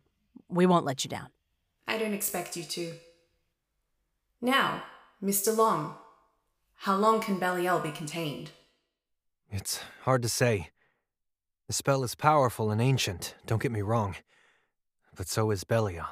[0.50, 1.30] We won't let you down.
[1.88, 2.94] I don't expect you to.
[4.40, 4.84] Now,
[5.24, 5.56] Mr.
[5.56, 5.96] Long,
[6.76, 8.52] how long can Belial be contained?
[9.50, 10.70] It's hard to say.
[11.68, 14.16] The spell is powerful and ancient, don't get me wrong.
[15.14, 16.08] But so is Belial.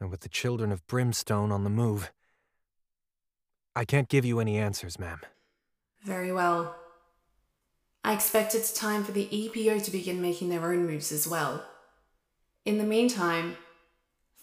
[0.00, 2.10] And with the children of Brimstone on the move,
[3.76, 5.20] I can't give you any answers, ma'am.
[6.02, 6.74] Very well.
[8.02, 11.64] I expect it's time for the EPO to begin making their own moves as well.
[12.64, 13.56] In the meantime,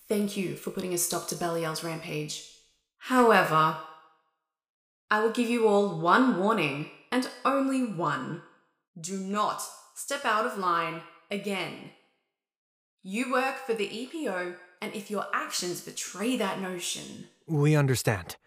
[0.07, 2.49] thank you for putting a stop to Belial's rampage.
[2.99, 3.75] However,
[5.11, 8.43] I will give you all one warning, and only one.
[8.99, 9.61] Do not
[9.99, 11.91] step out of line again.
[13.03, 18.37] You work for the EPO, and if your actions betray that notion, We understand.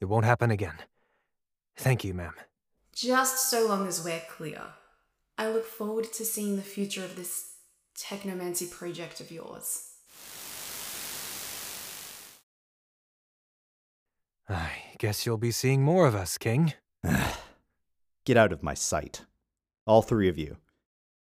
[0.00, 0.78] It won't happen again.
[1.76, 2.34] Thank you, ma'am.
[2.92, 4.62] just so long as we're clear,
[5.38, 7.52] I look forward to seeing the future of this
[7.96, 9.92] technomancy project of yours.
[14.48, 16.74] I guess you'll be seeing more of us, King.
[18.24, 19.24] Get out of my sight.
[19.86, 20.56] All three of you.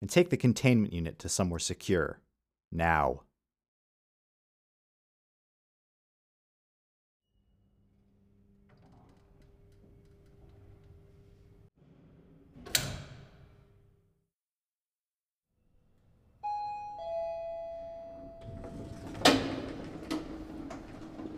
[0.00, 2.20] And take the containment unit to somewhere secure.
[2.72, 3.22] Now.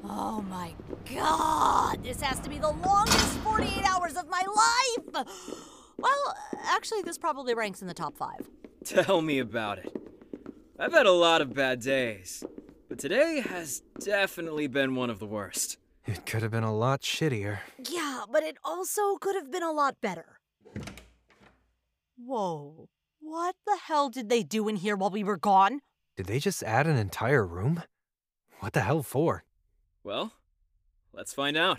[0.05, 0.73] Oh my
[1.13, 2.05] god!
[2.05, 4.45] This has to be the longest 48 hours of my
[5.17, 5.27] life!
[6.03, 8.49] Well, actually, this probably ranks in the top five.
[8.85, 9.95] Tell me about it.
[10.79, 12.43] I've had a lot of bad days,
[12.89, 15.79] but today has definitely been one of the worst.
[16.05, 17.61] It could have been a lot shittier.
[17.89, 20.41] Yeah, but it also could have been a lot better.
[22.17, 22.89] Whoa.
[23.21, 25.81] What the hell did they do in here while we were gone?
[26.17, 27.85] Did they just add an entire room?
[28.59, 29.45] What the hell for?
[30.03, 30.33] Well,
[31.13, 31.79] let's find out.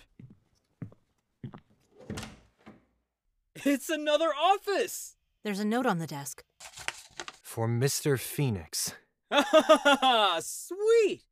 [3.65, 5.15] It's another office!
[5.43, 6.43] There's a note on the desk.
[7.41, 8.19] For Mr.
[8.19, 8.93] Fenix.
[10.41, 11.23] Sweet!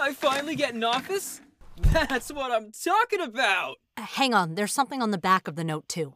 [0.00, 1.40] I finally get an office?
[1.76, 3.76] That's what I'm talking about!
[3.96, 6.14] Uh, hang on, there's something on the back of the note, too.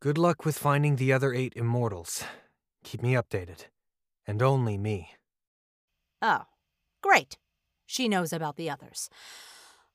[0.00, 2.24] Good luck with finding the other eight immortals.
[2.82, 3.66] Keep me updated.
[4.26, 5.10] And only me.
[6.20, 6.46] Oh,
[7.00, 7.38] great.
[7.86, 9.08] She knows about the others.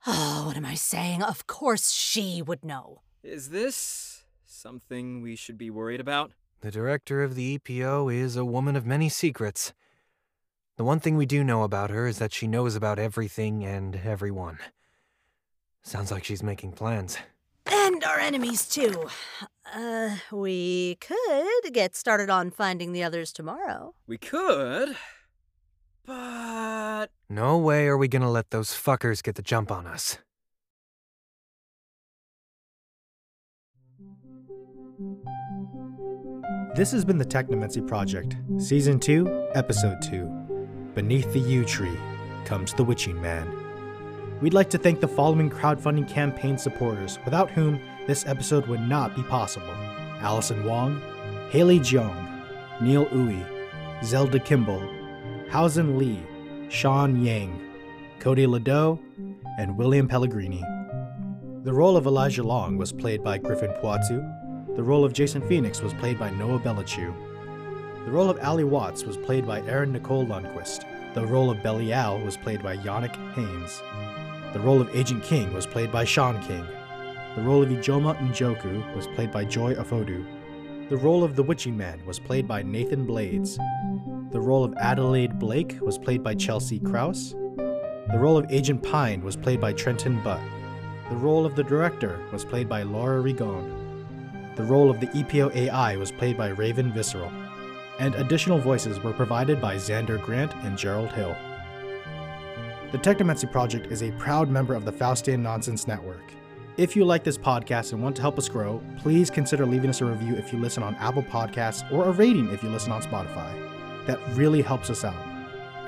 [0.09, 1.23] Oh, what am I saying?
[1.23, 3.01] Of course she would know.
[3.27, 6.31] Is this something we should be worried about?
[6.61, 9.73] The director of the EPO is a woman of many secrets.
[10.77, 13.97] The one thing we do know about her is that she knows about everything and
[13.97, 14.59] everyone.
[15.83, 17.17] Sounds like she's making plans.
[17.65, 19.09] And our enemies, too.
[19.75, 23.93] Uh, we could get started on finding the others tomorrow.
[24.07, 24.95] We could,
[26.05, 27.07] but.
[27.27, 30.17] No way are we gonna let those fuckers get the jump on us.
[36.75, 40.91] This has been the Technomancy Project, Season 2, Episode 2.
[40.95, 41.99] Beneath the Yew Tree
[42.45, 43.47] comes the Witching Man.
[44.41, 49.15] We'd like to thank the following crowdfunding campaign supporters, without whom this episode would not
[49.15, 49.71] be possible
[50.19, 50.99] Allison Wong,
[51.51, 53.45] Haley Jeong, Neil Uwe,
[54.03, 54.81] Zelda Kimball,
[55.51, 56.23] Hausen Lee,
[56.69, 57.61] Sean Yang,
[58.19, 58.99] Cody Ladeau,
[59.59, 60.63] and William Pellegrini.
[61.63, 64.27] The role of Elijah Long was played by Griffin Poitou.
[64.77, 67.11] The role of Jason Fenix was played by Noah Bellichew.
[68.05, 70.85] The role of Allie Watts was played by Erin Nicole Lundquist.
[71.15, 73.81] The role of Belial was played by Yannick Haynes.
[74.53, 76.63] The role of Agent King was played by Sean King.
[77.35, 80.23] The role of Ijoma Njoku was played by Joy Afodu.
[80.89, 83.57] The role of the Witching Man was played by Nathan Blades.
[84.29, 87.31] The role of Adelaide Blake was played by Chelsea Krause.
[87.31, 90.39] The role of Agent Pine was played by Trenton Butt.
[91.09, 93.86] The role of the director was played by Laura Rigon.
[94.57, 97.31] The role of the EPO AI was played by Raven Visceral.
[97.99, 101.37] And additional voices were provided by Xander Grant and Gerald Hill.
[102.91, 106.33] The Technomancy Project is a proud member of the Faustian Nonsense Network.
[106.75, 110.01] If you like this podcast and want to help us grow, please consider leaving us
[110.01, 113.03] a review if you listen on Apple Podcasts or a rating if you listen on
[113.03, 113.53] Spotify.
[114.07, 115.27] That really helps us out.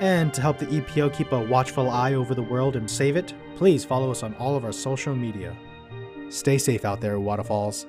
[0.00, 3.34] And to help the EPO keep a watchful eye over the world and save it,
[3.56, 5.56] please follow us on all of our social media.
[6.28, 7.86] Stay safe out there, Waterfalls.